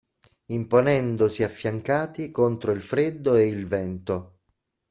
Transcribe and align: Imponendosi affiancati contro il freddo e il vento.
Imponendosi 0.47 1.43
affiancati 1.43 2.31
contro 2.31 2.71
il 2.71 2.81
freddo 2.81 3.35
e 3.35 3.45
il 3.45 3.67
vento. 3.67 4.39